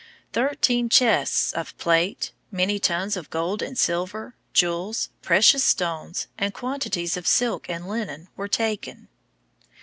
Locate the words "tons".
2.79-3.15